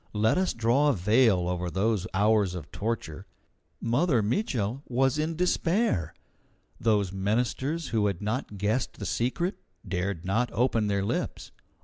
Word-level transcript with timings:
Let 0.13 0.35
us 0.35 0.53
draw 0.53 0.87
a 0.89 0.93
veil 0.95 1.47
over 1.47 1.69
those 1.69 2.07
hours 2.11 2.55
of 2.55 2.71
torture. 2.71 3.27
Mother 3.79 4.23
Mitchel 4.23 4.81
was 4.87 5.19
in 5.19 5.35
despair. 5.35 6.15
Those 6.79 7.11
ministers 7.13 7.89
who 7.89 8.07
had 8.07 8.19
not 8.19 8.57
guessed 8.57 8.93
the 8.97 9.05
secret 9.05 9.57
dared 9.87 10.25
not 10.25 10.49
open 10.53 10.87
their 10.87 11.05
lips. 11.05 11.51